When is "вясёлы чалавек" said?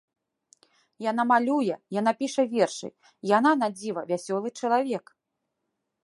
4.13-5.05